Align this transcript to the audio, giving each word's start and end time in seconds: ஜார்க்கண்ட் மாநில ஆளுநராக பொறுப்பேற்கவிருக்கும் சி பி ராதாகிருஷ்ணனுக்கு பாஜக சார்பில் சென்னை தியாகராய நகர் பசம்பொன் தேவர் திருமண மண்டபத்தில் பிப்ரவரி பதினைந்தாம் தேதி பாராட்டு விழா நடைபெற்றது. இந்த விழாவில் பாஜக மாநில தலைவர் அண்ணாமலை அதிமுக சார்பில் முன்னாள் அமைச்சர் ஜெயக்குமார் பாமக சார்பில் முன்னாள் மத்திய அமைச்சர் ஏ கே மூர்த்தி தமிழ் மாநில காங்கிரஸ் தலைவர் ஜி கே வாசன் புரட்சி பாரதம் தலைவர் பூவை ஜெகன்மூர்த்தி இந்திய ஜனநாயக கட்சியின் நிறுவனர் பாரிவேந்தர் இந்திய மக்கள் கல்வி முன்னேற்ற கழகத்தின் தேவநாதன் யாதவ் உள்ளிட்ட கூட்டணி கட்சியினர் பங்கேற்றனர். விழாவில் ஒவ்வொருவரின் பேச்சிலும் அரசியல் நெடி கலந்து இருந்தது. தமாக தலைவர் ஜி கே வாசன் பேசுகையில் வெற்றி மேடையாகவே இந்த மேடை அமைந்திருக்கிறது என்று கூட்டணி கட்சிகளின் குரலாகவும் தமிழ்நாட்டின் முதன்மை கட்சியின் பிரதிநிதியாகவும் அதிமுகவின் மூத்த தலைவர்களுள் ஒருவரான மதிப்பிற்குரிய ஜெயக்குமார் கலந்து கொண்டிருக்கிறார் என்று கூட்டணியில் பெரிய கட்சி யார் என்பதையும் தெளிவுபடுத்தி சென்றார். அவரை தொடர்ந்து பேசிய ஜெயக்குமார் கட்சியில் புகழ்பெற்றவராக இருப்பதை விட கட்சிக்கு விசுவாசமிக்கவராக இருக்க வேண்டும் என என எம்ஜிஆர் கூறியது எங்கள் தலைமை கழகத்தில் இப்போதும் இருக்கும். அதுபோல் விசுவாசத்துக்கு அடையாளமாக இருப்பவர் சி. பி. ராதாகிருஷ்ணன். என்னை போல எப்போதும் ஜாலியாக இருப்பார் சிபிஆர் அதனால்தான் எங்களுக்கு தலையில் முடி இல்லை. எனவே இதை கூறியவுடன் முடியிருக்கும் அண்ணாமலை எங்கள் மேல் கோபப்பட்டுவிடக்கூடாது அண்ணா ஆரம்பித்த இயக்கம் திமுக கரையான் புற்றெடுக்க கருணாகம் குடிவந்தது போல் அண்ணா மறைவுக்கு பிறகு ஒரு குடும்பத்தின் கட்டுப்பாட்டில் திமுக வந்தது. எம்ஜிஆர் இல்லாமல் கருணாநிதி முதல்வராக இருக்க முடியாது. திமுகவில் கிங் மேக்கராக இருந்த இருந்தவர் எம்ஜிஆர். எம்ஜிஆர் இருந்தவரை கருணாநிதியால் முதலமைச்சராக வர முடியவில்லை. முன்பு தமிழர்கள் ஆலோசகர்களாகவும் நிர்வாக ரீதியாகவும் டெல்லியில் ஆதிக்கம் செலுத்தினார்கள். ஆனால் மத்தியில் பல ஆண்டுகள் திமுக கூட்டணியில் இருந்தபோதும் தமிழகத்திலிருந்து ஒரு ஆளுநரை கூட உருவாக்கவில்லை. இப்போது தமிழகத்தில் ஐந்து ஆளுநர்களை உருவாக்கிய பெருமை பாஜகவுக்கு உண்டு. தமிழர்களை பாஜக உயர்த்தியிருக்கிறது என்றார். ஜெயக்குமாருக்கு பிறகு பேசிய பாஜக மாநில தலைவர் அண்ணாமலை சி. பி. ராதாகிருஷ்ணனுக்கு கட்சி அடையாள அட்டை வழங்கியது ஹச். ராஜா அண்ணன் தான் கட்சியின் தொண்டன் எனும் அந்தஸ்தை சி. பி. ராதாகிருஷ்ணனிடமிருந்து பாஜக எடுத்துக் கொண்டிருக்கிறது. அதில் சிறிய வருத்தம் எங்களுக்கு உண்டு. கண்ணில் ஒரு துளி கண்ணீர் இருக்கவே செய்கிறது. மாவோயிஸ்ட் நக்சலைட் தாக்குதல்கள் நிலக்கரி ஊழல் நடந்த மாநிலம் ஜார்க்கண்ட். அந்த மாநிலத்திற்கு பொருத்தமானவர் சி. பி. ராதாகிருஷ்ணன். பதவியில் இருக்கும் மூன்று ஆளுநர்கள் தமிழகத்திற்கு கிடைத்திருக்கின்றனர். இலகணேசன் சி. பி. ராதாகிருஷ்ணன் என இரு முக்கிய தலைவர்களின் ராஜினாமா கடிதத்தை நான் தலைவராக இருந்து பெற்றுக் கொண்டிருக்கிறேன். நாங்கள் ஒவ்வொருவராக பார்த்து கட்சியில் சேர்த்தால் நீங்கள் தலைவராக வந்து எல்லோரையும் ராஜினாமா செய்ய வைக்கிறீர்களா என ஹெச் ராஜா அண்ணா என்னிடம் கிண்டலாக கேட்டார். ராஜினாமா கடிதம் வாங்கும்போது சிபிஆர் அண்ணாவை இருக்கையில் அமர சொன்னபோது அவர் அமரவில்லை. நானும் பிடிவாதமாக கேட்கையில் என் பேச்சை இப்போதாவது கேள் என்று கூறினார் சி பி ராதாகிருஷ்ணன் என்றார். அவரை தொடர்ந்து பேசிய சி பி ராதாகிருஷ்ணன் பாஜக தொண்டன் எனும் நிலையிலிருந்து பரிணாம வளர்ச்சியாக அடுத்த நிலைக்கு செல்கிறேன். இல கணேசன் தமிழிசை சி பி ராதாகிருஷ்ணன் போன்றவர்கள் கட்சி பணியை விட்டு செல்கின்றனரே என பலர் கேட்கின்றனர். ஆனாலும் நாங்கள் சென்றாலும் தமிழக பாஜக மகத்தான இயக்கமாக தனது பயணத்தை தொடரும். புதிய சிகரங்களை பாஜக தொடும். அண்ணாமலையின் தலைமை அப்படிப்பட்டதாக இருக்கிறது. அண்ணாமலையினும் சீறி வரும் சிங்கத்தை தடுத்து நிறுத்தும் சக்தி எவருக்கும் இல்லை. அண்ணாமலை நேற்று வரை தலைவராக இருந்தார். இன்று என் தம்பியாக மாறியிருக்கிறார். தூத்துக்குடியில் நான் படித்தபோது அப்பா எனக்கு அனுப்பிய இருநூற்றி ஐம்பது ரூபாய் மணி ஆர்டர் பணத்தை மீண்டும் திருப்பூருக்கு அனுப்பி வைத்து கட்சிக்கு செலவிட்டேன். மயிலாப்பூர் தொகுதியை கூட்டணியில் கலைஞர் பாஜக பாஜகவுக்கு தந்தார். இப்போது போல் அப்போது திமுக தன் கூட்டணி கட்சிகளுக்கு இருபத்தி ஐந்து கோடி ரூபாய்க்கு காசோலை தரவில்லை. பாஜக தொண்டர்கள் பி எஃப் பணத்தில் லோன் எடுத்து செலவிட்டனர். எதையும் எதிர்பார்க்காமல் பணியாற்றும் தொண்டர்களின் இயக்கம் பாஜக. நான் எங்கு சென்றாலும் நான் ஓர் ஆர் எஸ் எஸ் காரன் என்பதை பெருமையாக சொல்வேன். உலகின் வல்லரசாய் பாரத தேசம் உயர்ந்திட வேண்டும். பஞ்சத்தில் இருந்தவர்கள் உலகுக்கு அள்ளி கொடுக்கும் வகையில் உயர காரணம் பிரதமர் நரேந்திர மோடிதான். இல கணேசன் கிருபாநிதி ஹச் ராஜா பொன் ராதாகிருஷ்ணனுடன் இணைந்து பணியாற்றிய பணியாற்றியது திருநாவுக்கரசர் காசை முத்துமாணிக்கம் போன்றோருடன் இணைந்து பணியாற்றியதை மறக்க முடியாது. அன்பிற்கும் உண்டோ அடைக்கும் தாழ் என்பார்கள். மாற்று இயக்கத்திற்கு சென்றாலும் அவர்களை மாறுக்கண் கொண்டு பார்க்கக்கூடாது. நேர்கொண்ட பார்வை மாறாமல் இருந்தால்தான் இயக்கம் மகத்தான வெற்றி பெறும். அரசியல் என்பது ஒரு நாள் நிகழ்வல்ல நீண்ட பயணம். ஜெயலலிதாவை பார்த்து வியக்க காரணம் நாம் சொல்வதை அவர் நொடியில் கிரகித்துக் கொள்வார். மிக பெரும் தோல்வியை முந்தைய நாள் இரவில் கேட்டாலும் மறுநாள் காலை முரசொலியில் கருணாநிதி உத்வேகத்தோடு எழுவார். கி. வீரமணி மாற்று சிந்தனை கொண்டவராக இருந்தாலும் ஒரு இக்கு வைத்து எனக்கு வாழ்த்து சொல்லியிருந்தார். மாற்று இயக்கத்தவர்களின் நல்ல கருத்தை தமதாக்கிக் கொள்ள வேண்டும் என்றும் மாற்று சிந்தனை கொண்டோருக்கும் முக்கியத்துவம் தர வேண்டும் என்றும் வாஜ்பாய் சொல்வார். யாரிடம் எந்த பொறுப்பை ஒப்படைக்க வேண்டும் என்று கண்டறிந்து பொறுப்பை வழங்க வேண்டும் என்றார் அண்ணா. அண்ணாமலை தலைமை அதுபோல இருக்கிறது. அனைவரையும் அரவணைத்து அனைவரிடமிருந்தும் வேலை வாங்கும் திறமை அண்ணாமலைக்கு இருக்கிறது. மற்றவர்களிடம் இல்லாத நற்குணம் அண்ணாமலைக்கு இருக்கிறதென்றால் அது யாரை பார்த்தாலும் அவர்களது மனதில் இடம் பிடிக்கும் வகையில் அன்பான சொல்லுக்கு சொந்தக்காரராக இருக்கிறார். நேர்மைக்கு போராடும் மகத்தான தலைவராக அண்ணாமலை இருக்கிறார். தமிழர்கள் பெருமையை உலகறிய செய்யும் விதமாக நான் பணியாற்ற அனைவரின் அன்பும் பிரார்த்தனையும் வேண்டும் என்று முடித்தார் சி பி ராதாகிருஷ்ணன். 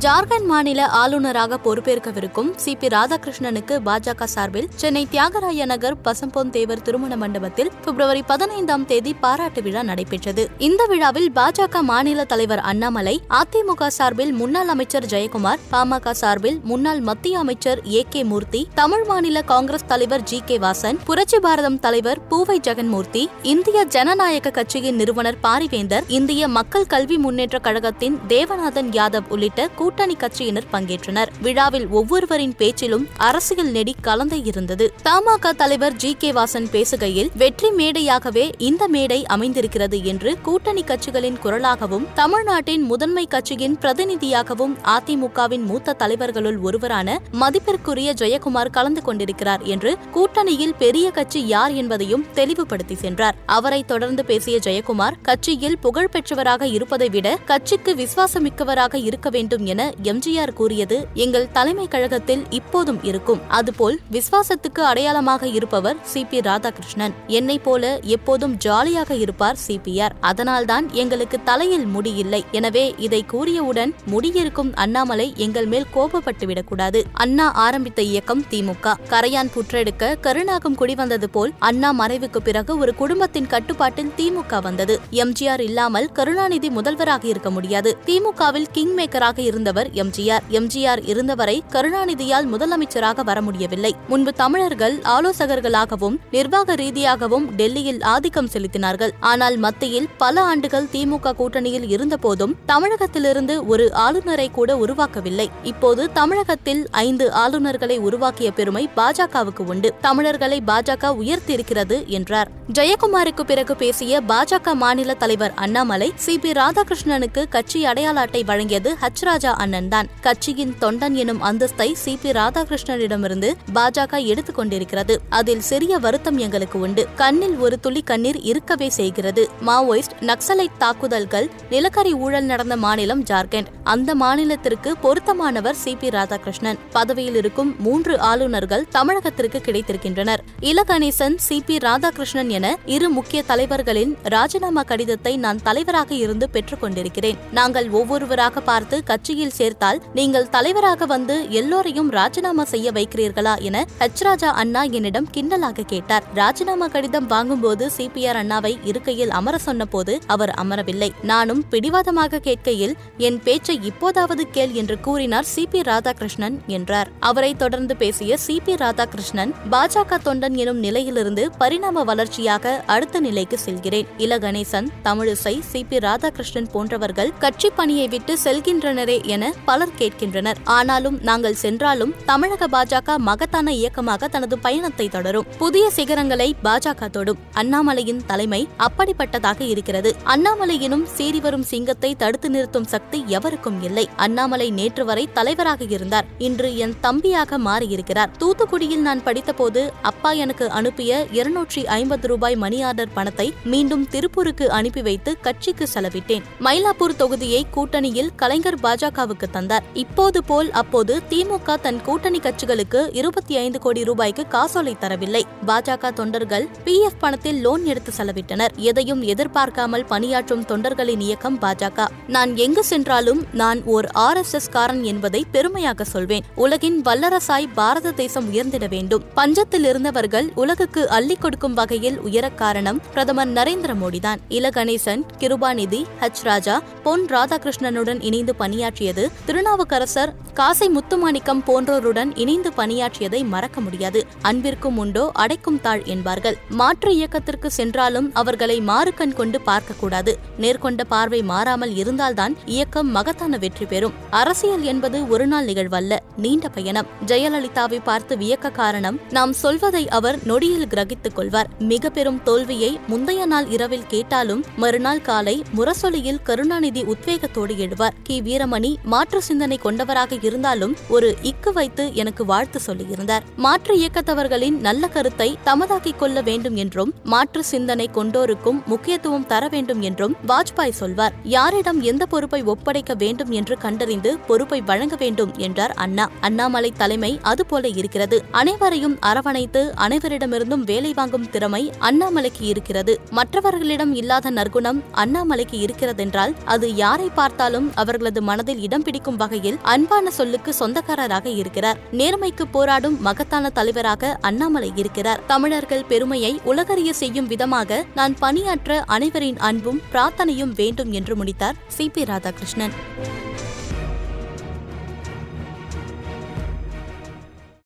ஜார்க்கண்ட் 0.00 0.46
மாநில 0.46 0.86
ஆளுநராக 0.86 1.56
பொறுப்பேற்கவிருக்கும் 1.56 2.50
சி 2.56 2.72
பி 2.74 2.88
ராதாகிருஷ்ணனுக்கு 2.88 3.74
பாஜக 3.86 4.24
சார்பில் 4.24 4.68
சென்னை 4.74 5.06
தியாகராய 5.10 5.64
நகர் 5.66 5.96
பசம்பொன் 6.04 6.50
தேவர் 6.50 6.82
திருமண 6.82 7.16
மண்டபத்தில் 7.16 7.70
பிப்ரவரி 7.84 8.22
பதினைந்தாம் 8.26 8.86
தேதி 8.86 9.14
பாராட்டு 9.14 9.62
விழா 9.62 9.82
நடைபெற்றது. 9.82 10.50
இந்த 10.58 10.84
விழாவில் 10.86 11.32
பாஜக 11.32 11.82
மாநில 11.82 12.24
தலைவர் 12.24 12.58
அண்ணாமலை 12.58 13.20
அதிமுக 13.28 13.86
சார்பில் 13.86 14.32
முன்னாள் 14.32 14.68
அமைச்சர் 14.68 15.04
ஜெயக்குமார் 15.04 15.58
பாமக 15.72 16.10
சார்பில் 16.12 16.60
முன்னாள் 16.64 17.00
மத்திய 17.00 17.38
அமைச்சர் 17.38 17.82
ஏ 17.86 18.04
கே 18.10 18.24
மூர்த்தி 18.24 18.68
தமிழ் 18.74 19.04
மாநில 19.04 19.42
காங்கிரஸ் 19.42 19.86
தலைவர் 19.86 20.22
ஜி 20.22 20.40
கே 20.46 20.58
வாசன் 20.58 20.98
புரட்சி 21.04 21.38
பாரதம் 21.38 21.80
தலைவர் 21.80 22.22
பூவை 22.28 22.60
ஜெகன்மூர்த்தி 22.60 23.24
இந்திய 23.42 23.84
ஜனநாயக 23.84 24.50
கட்சியின் 24.50 24.96
நிறுவனர் 24.96 25.40
பாரிவேந்தர் 25.42 26.04
இந்திய 26.08 26.48
மக்கள் 26.48 26.86
கல்வி 26.86 27.18
முன்னேற்ற 27.18 27.58
கழகத்தின் 27.58 28.18
தேவநாதன் 28.28 28.90
யாதவ் 28.92 29.28
உள்ளிட்ட 29.28 29.68
கூட்டணி 29.90 30.16
கட்சியினர் 30.16 30.66
பங்கேற்றனர். 30.72 31.30
விழாவில் 31.42 31.86
ஒவ்வொருவரின் 31.88 32.52
பேச்சிலும் 32.56 33.06
அரசியல் 33.16 33.70
நெடி 33.70 33.94
கலந்து 34.00 34.44
இருந்தது. 34.44 34.92
தமாக 35.02 35.52
தலைவர் 35.52 35.94
ஜி 35.94 36.10
கே 36.18 36.32
வாசன் 36.32 36.68
பேசுகையில் 36.72 37.30
வெற்றி 37.36 37.70
மேடையாகவே 37.70 38.44
இந்த 38.58 38.88
மேடை 38.88 39.26
அமைந்திருக்கிறது 39.26 39.98
என்று 40.04 40.30
கூட்டணி 40.42 40.82
கட்சிகளின் 40.82 41.38
குரலாகவும் 41.44 42.06
தமிழ்நாட்டின் 42.14 42.82
முதன்மை 42.82 43.26
கட்சியின் 43.26 43.76
பிரதிநிதியாகவும் 43.80 44.74
அதிமுகவின் 44.84 45.64
மூத்த 45.64 45.96
தலைவர்களுள் 45.98 46.60
ஒருவரான 46.60 47.18
மதிப்பிற்குரிய 47.32 48.12
ஜெயக்குமார் 48.12 48.70
கலந்து 48.70 49.02
கொண்டிருக்கிறார் 49.02 49.62
என்று 49.62 49.98
கூட்டணியில் 50.12 50.76
பெரிய 50.78 51.10
கட்சி 51.10 51.46
யார் 51.46 51.72
என்பதையும் 51.72 52.26
தெளிவுபடுத்தி 52.34 52.94
சென்றார். 52.94 53.36
அவரை 53.46 53.82
தொடர்ந்து 53.84 54.24
பேசிய 54.24 54.58
ஜெயக்குமார் 54.68 55.18
கட்சியில் 55.22 55.78
புகழ்பெற்றவராக 55.82 56.62
இருப்பதை 56.62 57.08
விட 57.08 57.36
கட்சிக்கு 57.44 57.94
விசுவாசமிக்கவராக 57.94 58.94
இருக்க 58.94 59.28
வேண்டும் 59.30 59.66
என 59.66 59.78
என 59.80 59.92
எம்ஜிஆர் 60.02 60.52
கூறியது 60.52 60.96
எங்கள் 61.14 61.52
தலைமை 61.52 61.88
கழகத்தில் 61.88 62.42
இப்போதும் 62.50 62.98
இருக்கும். 63.02 63.40
அதுபோல் 63.48 63.96
விசுவாசத்துக்கு 64.10 64.82
அடையாளமாக 64.82 65.46
இருப்பவர் 65.46 65.98
சி. 66.02 66.24
பி. 66.24 66.38
ராதாகிருஷ்ணன். 66.40 67.14
என்னை 67.26 67.58
போல 67.58 67.98
எப்போதும் 68.02 68.56
ஜாலியாக 68.56 69.14
இருப்பார் 69.14 69.58
சிபிஆர் 69.66 70.14
அதனால்தான் 70.20 70.86
எங்களுக்கு 70.92 71.42
தலையில் 71.42 71.86
முடி 71.86 72.14
இல்லை. 72.14 72.44
எனவே 72.50 72.94
இதை 72.98 73.24
கூறியவுடன் 73.32 73.92
முடியிருக்கும் 74.06 74.72
அண்ணாமலை 74.74 75.32
எங்கள் 75.36 75.66
மேல் 75.66 75.86
கோபப்பட்டுவிடக்கூடாது 75.94 77.02
அண்ணா 77.12 77.52
ஆரம்பித்த 77.52 78.02
இயக்கம் 78.02 78.44
திமுக 78.50 78.94
கரையான் 79.08 79.52
புற்றெடுக்க 79.54 80.12
கருணாகம் 80.20 80.76
குடிவந்தது 80.76 81.28
போல் 81.32 81.52
அண்ணா 81.58 81.92
மறைவுக்கு 81.98 82.42
பிறகு 82.42 82.78
ஒரு 82.78 82.94
குடும்பத்தின் 82.94 83.46
கட்டுப்பாட்டில் 83.46 84.12
திமுக 84.16 84.62
வந்தது. 84.62 85.00
எம்ஜிஆர் 85.10 85.60
இல்லாமல் 85.60 86.08
கருணாநிதி 86.12 86.70
முதல்வராக 86.70 87.26
இருக்க 87.26 87.50
முடியாது. 87.50 87.96
திமுகவில் 88.06 88.70
கிங் 88.72 88.94
மேக்கராக 88.98 89.38
இருந்த 89.38 89.69
இருந்தவர் 89.70 89.90
எம்ஜிஆர். 90.02 90.44
எம்ஜிஆர் 90.50 91.08
இருந்தவரை 91.08 91.62
கருணாநிதியால் 91.70 92.46
முதலமைச்சராக 92.52 93.24
வர 93.24 93.40
முடியவில்லை. 93.40 93.96
முன்பு 94.08 94.32
தமிழர்கள் 94.32 94.98
ஆலோசகர்களாகவும் 94.98 96.16
நிர்வாக 96.30 96.74
ரீதியாகவும் 96.74 97.46
டெல்லியில் 97.50 98.02
ஆதிக்கம் 98.02 98.48
செலுத்தினார்கள். 98.52 99.10
ஆனால் 99.20 99.56
மத்தியில் 99.56 100.08
பல 100.18 100.42
ஆண்டுகள் 100.42 100.88
திமுக 100.92 101.32
கூட்டணியில் 101.32 101.88
இருந்தபோதும் 101.88 102.56
தமிழகத்திலிருந்து 102.66 103.66
ஒரு 103.66 103.94
ஆளுநரை 103.94 104.50
கூட 104.50 104.74
உருவாக்கவில்லை. 104.74 105.46
இப்போது 105.62 106.12
தமிழகத்தில் 106.12 106.88
ஐந்து 106.90 107.32
ஆளுநர்களை 107.32 107.98
உருவாக்கிய 107.98 108.50
பெருமை 108.50 108.88
பாஜகவுக்கு 108.96 109.64
உண்டு. 109.66 109.94
தமிழர்களை 110.00 110.62
பாஜக 110.66 111.14
உயர்த்தியிருக்கிறது 111.22 112.06
என்றார். 112.06 112.50
ஜெயக்குமாருக்கு 112.72 113.42
பிறகு 113.46 113.76
பேசிய 113.76 114.20
பாஜக 114.28 114.72
மாநில 114.74 115.14
தலைவர் 115.14 115.52
அண்ணாமலை 115.54 116.12
சி. 116.14 116.38
பி. 116.38 116.50
ராதாகிருஷ்ணனுக்கு 116.50 117.48
கட்சி 117.48 117.86
அடையாள 117.86 118.20
அட்டை 118.20 118.44
வழங்கியது 118.46 118.90
ஹச். 119.02 119.18
ராஜா 119.20 119.49
அண்ணன் 119.52 119.88
தான் 119.88 120.06
கட்சியின் 120.20 120.74
தொண்டன் 120.80 121.12
எனும் 121.12 121.42
அந்தஸ்தை 121.42 121.92
சி. 121.92 122.18
பி. 122.22 122.30
ராதாகிருஷ்ணனிடமிருந்து 122.30 123.54
பாஜக 123.74 124.24
எடுத்துக் 124.24 124.54
கொண்டிருக்கிறது. 124.54 125.20
அதில் 125.28 125.60
சிறிய 125.60 125.98
வருத்தம் 125.98 126.38
எங்களுக்கு 126.38 126.80
உண்டு. 126.80 127.06
கண்ணில் 127.14 127.56
ஒரு 127.56 127.80
துளி 127.80 128.02
கண்ணீர் 128.02 128.40
இருக்கவே 128.40 128.88
செய்கிறது. 128.88 129.48
மாவோயிஸ்ட் 129.66 130.18
நக்சலைட் 130.20 130.76
தாக்குதல்கள் 130.78 131.50
நிலக்கரி 131.70 132.12
ஊழல் 132.12 132.44
நடந்த 132.44 132.76
மாநிலம் 132.76 133.24
ஜார்க்கண்ட். 133.24 133.66
அந்த 133.84 134.14
மாநிலத்திற்கு 134.14 134.92
பொருத்தமானவர் 135.00 135.74
சி. 135.74 135.96
பி. 135.96 136.08
ராதாகிருஷ்ணன். 136.08 136.78
பதவியில் 136.90 137.34
இருக்கும் 137.34 137.76
மூன்று 137.78 138.18
ஆளுநர்கள் 138.20 138.86
தமிழகத்திற்கு 138.92 139.60
கிடைத்திருக்கின்றனர். 139.60 140.38
இலகணேசன் 140.60 141.34
சி. 141.36 141.62
பி. 141.66 141.76
ராதாகிருஷ்ணன் 141.76 142.48
என 142.48 142.78
இரு 142.86 143.08
முக்கிய 143.08 143.42
தலைவர்களின் 143.42 144.16
ராஜினாமா 144.22 144.82
கடிதத்தை 144.82 145.36
நான் 145.36 145.62
தலைவராக 145.62 146.14
இருந்து 146.14 146.50
பெற்றுக் 146.50 146.80
கொண்டிருக்கிறேன். 146.80 147.36
நாங்கள் 147.50 147.90
ஒவ்வொருவராக 147.90 148.60
பார்த்து 148.60 149.02
கட்சியில் 149.04 149.39
சேர்த்தால் 149.48 150.02
நீங்கள் 150.14 150.48
தலைவராக 150.48 151.06
வந்து 151.06 151.50
எல்லோரையும் 151.50 152.10
ராஜினாமா 152.10 152.64
செய்ய 152.64 152.90
வைக்கிறீர்களா 152.90 153.60
என 153.60 153.86
ஹெச் 153.98 154.22
ராஜா 154.22 154.50
அண்ணா 154.50 154.82
என்னிடம் 154.82 155.28
கிண்டலாக 155.34 155.84
கேட்டார். 155.86 156.24
ராஜினாமா 156.34 156.86
கடிதம் 156.86 157.26
வாங்கும்போது 157.26 157.90
சிபிஆர் 157.96 158.38
அண்ணாவை 158.42 158.78
இருக்கையில் 158.84 159.30
அமர 159.30 159.58
சொன்னபோது 159.58 160.18
அவர் 160.26 160.48
அமரவில்லை. 160.48 161.10
நானும் 161.22 161.68
பிடிவாதமாக 161.68 162.40
கேட்கையில் 162.44 162.94
என் 163.16 163.42
பேச்சை 163.42 163.80
இப்போதாவது 163.82 164.50
கேள் 164.50 164.72
என்று 164.72 165.00
கூறினார் 165.00 165.44
சி 165.44 165.66
பி 165.66 165.80
ராதாகிருஷ்ணன் 165.80 166.58
என்றார். 166.66 167.10
அவரை 167.20 167.54
தொடர்ந்து 167.54 167.96
பேசிய 167.96 168.36
சி 168.36 168.60
பி 168.64 168.74
ராதாகிருஷ்ணன் 168.74 169.54
பாஜக 169.70 170.18
தொண்டன் 170.24 170.54
எனும் 170.54 170.78
நிலையிலிருந்து 170.78 171.50
பரிணாம 171.58 172.02
வளர்ச்சியாக 172.02 172.82
அடுத்த 172.86 173.20
நிலைக்கு 173.20 173.58
செல்கிறேன். 173.58 174.06
இல 174.16 174.38
கணேசன் 174.38 174.88
தமிழிசை 175.04 175.60
சி 175.60 175.84
பி 175.84 175.96
ராதாகிருஷ்ணன் 175.96 176.70
போன்றவர்கள் 176.72 177.32
கட்சி 177.38 177.70
பணியை 177.70 178.08
விட்டு 178.08 178.38
செல்கின்றனரே 178.44 179.24
என 179.34 179.52
பலர் 179.68 179.94
கேட்கின்றனர். 179.98 180.58
ஆனாலும் 180.76 181.16
நாங்கள் 181.28 181.58
சென்றாலும் 181.62 182.14
தமிழக 182.30 182.68
பாஜக 182.74 183.16
மகத்தான 183.28 183.72
இயக்கமாக 183.80 184.28
தனது 184.28 184.58
பயணத்தை 184.66 185.06
தொடரும். 185.08 185.46
புதிய 185.58 185.84
சிகரங்களை 185.96 186.48
பாஜக 186.64 187.08
தொடும். 187.16 187.40
அண்ணாமலையின் 187.54 188.22
தலைமை 188.26 188.62
அப்படிப்பட்டதாக 188.86 189.60
இருக்கிறது. 189.72 190.12
அண்ணாமலையினும் 190.34 191.04
சீறி 191.16 191.40
வரும் 191.40 191.66
சிங்கத்தை 191.72 192.10
தடுத்து 192.14 192.50
நிறுத்தும் 192.50 192.88
சக்தி 192.94 193.18
எவருக்கும் 193.38 193.78
இல்லை. 193.82 194.06
அண்ணாமலை 194.16 194.68
நேற்று 194.78 195.04
வரை 195.10 195.24
தலைவராக 195.38 195.84
இருந்தார். 195.96 196.28
இன்று 196.48 196.70
என் 196.76 196.96
தம்பியாக 197.02 197.58
மாறியிருக்கிறார். 197.68 198.32
தூத்துக்குடியில் 198.40 199.04
நான் 199.08 199.24
படித்தபோது 199.24 199.82
அப்பா 200.10 200.32
எனக்கு 200.44 200.66
அனுப்பிய 200.78 201.26
இருநூற்றி 201.38 201.82
ஐம்பது 201.98 202.26
ரூபாய் 202.32 202.56
மணி 202.64 202.78
ஆர்டர் 202.82 203.14
பணத்தை 203.14 203.46
மீண்டும் 203.72 204.06
திருப்பூருக்கு 204.12 204.66
அனுப்பி 204.78 205.02
வைத்து 205.08 205.32
கட்சிக்கு 205.46 205.86
செலவிட்டேன். 205.94 206.46
மயிலாப்பூர் 206.66 207.18
தொகுதியை 207.22 207.62
கூட்டணியில் 207.76 208.30
கலைஞர் 208.36 208.78
பாஜக 208.82 209.19
பாஜகவுக்கு 209.20 209.50
தந்தார். 209.50 209.82
இப்போது 209.94 210.44
போல் 210.44 210.72
அப்போது 210.72 211.20
திமுக 211.30 211.80
தன் 211.80 212.02
கூட்டணி 212.02 212.38
கட்சிகளுக்கு 212.38 213.08
இருபத்தி 213.12 213.56
ஐந்து 213.56 213.78
கோடி 213.78 214.04
ரூபாய்க்கு 214.04 214.46
காசோலை 214.46 214.96
தரவில்லை. 215.00 215.42
பாஜக 215.66 216.12
தொண்டர்கள் 216.12 216.68
பி 216.84 217.00
எஃப் 217.00 217.20
பணத்தில் 217.20 217.60
லோன் 217.60 217.84
எடுத்து 217.84 218.12
செலவிட்டனர். 218.16 218.74
எதையும் 218.76 219.22
எதிர்பார்க்காமல் 219.22 220.04
பணியாற்றும் 220.04 220.64
தொண்டர்களின் 220.64 221.20
இயக்கம் 221.20 221.60
பாஜக. 221.60 222.06
நான் 222.26 222.56
எங்கு 222.56 222.84
சென்றாலும் 222.84 223.46
நான் 223.52 223.82
ஓர் 223.84 224.06
ஆர் 224.12 224.36
எஸ் 224.36 224.54
எஸ் 224.54 224.68
காரன் 224.68 225.02
என்பதை 225.02 225.46
பெருமையாக 225.52 226.04
சொல்வேன். 226.04 226.44
உலகின் 226.54 227.02
வல்லரசாய் 227.02 227.68
பாரத 227.74 228.10
தேசம் 228.10 228.48
உயர்ந்திட 228.48 228.86
வேண்டும். 228.86 229.24
பஞ்சத்தில் 229.36 229.84
இருந்தவர்கள் 229.84 230.50
உலகுக்கு 230.54 231.08
அள்ளி 231.08 231.36
கொடுக்கும் 231.36 231.74
வகையில் 231.74 232.18
உயர 232.18 232.48
காரணம் 232.50 233.00
பிரதமர் 233.12 233.52
நரேந்திர 233.52 233.94
மோடிதான். 234.02 234.36
இல 234.48 234.68
கணேசன் 234.68 235.22
கிருபாநிதி 235.38 236.04
ஹச் 236.20 236.42
ராஜா 236.42 236.82
பொன் 237.02 237.24
ராதாகிருஷ்ணனுடன் 237.24 238.22
இணைந்து 238.22 238.54
பணியாற்றிய 238.54 239.09
பணியாற்றியது 239.12 239.46
திருநாவுக்கரசர் 239.46 240.32
காசை 240.54 240.90
முத்துமாணிக்கம் 240.90 241.62
போன்றோருடன் 241.64 242.36
இணைந்து 242.36 242.70
பணியாற்றியதை 242.76 243.44
மறக்க 243.44 243.80
முடியாது. 243.80 244.26
அன்பிற்கும் 244.42 244.98
உண்டோ 244.98 245.30
அடைக்கும் 245.32 245.80
தாழ் 245.80 246.02
என்பார்கள். 246.04 246.56
மாற்று 246.68 247.14
இயக்கத்திற்கு 247.14 247.70
சென்றாலும் 247.70 248.30
அவர்களை 248.34 248.80
மாறுக்கண் 248.80 249.34
கொண்டு 249.34 249.60
பார்க்கக்கூடாது. 249.66 250.34
நேர்கொண்ட 250.58 251.04
பார்வை 251.08 251.42
மாறாமல் 251.42 251.94
இருந்தால்தான் 251.94 252.56
இயக்கம் 252.66 253.10
மகத்தான 253.10 253.56
வெற்றி 253.56 253.86
பெறும். 253.86 254.12
அரசியல் 254.30 254.82
என்பது 254.82 255.28
ஒரு 255.28 255.46
நாள் 255.46 255.66
நிகழ்வல்ல 255.66 256.18
நீண்ட 256.36 256.68
பயணம். 256.68 257.06
ஜெயலலிதாவை 257.26 258.00
பார்த்து 258.04 258.36
வியக்க 258.36 258.70
காரணம் 258.70 259.20
நாம் 259.30 259.52
சொல்வதை 259.52 260.08
அவர் 260.08 260.38
நொடியில் 260.44 260.86
கிரகித்துக் 260.86 261.34
கொள்வார். 261.34 261.70
மிக 261.78 262.10
பெரும் 262.10 262.42
தோல்வியை 262.42 263.00
முந்தைய 263.06 263.46
நாள் 263.46 263.68
இரவில் 263.68 264.08
கேட்டாலும் 264.08 264.64
மறுநாள் 264.76 265.20
காலை 265.20 265.62
முரசொலியில் 265.76 266.42
கருணாநிதி 266.42 267.02
உத்வேகத்தோடு 267.02 267.76
எழுவார். 267.86 268.16
கி. 268.22 268.42
வீரமணி 268.42 268.94
மாற்று 269.04 269.42
சிந்தனை 269.42 269.76
கொண்டவராக 269.76 270.36
இருந்தாலும் 270.42 270.96
ஒரு 271.08 271.36
இக்கு 271.42 271.72
வைத்து 271.72 272.14
எனக்கு 272.14 272.44
வாழ்த்து 272.44 272.80
சொல்லியிருந்தார். 272.86 273.42
மாற்று 273.56 273.94
இயக்கத்தவர்களின் 273.96 274.78
நல்ல 274.80 275.06
கருத்தை 275.06 275.58
தமதாக்கிக் 275.64 276.18
கொள்ள 276.18 276.40
வேண்டும் 276.40 276.76
என்றும் 276.76 277.14
மாற்று 277.24 277.64
சிந்தனை 277.64 278.10
கொண்டோருக்கும் 278.14 278.84
முக்கியத்துவம் 278.86 279.46
தர 279.46 279.68
வேண்டும் 279.68 280.00
என்றும் 280.00 280.36
வாஜ்பாய் 280.46 280.90
சொல்வார். 280.90 281.32
யாரிடம் 281.44 282.02
எந்த 282.02 282.26
பொறுப்பை 282.26 282.62
ஒப்படைக்க 282.62 283.14
வேண்டும் 283.14 283.50
என்று 283.50 283.78
கண்டறிந்து 283.78 284.38
பொறுப்பை 284.38 284.80
வழங்க 284.80 285.16
வேண்டும் 285.16 285.52
என்றார் 285.56 285.90
அண்ணா. 285.90 286.30
அண்ணாமலை 286.40 286.92
தலைமை 286.96 287.38
அதுபோல 287.42 287.88
இருக்கிறது. 287.88 288.44
அனைவரையும் 288.50 289.16
அரவணைத்து 289.20 289.92
அனைவரிடமிருந்தும் 289.96 290.84
வேலை 290.84 291.12
வாங்கும் 291.12 291.50
திறமை 291.50 291.92
அண்ணாமலைக்கு 292.00 292.60
இருக்கிறது. 292.60 293.20
மற்றவர்களிடம் 293.30 294.14
இல்லாத 294.14 294.50
நற்குணம் 294.50 295.02
அண்ணாமலைக்கு 295.14 295.78
இருக்கிறதென்றால் 295.80 296.54
அது 296.64 296.94
யாரை 296.94 297.30
பார்த்தாலும் 297.34 297.90
அவர்களது 297.94 298.42
மனதில் 298.42 298.88
இடம் 298.90 299.02
பிடிக்கும் 299.02 299.36
வகையில் 299.36 299.76
அன்பான 299.82 300.30
சொல்லுக்கு 300.30 300.70
சொந்தக்காரராக 300.74 301.46
இருக்கிறார். 301.48 301.98
நேர்மைக்கு 302.12 302.64
போராடும் 302.70 303.16
மகத்தான 303.20 303.70
தலைவராக 303.70 304.38
அண்ணாமலை 304.40 304.92
இருக்கிறார். 304.96 305.42
தமிழர்கள் 305.46 306.04
பெருமையை 306.04 306.60
உலகறிய 306.64 307.12
செய்யும் 307.12 307.46
விதமாக 307.46 308.04
நான் 308.14 308.34
பணியாற்ற 308.38 309.02
அனைவரின் 309.06 309.58
அன்பும் 309.58 310.00
பிரார்த்தனையும் 310.12 310.74
வேண்டும் 310.76 311.12
என்று 311.12 311.36
முடித்தார் 311.36 311.78
சி 311.88 312.08
பி 312.08 312.24
ராதாகிருஷ்ணன். 312.24 312.96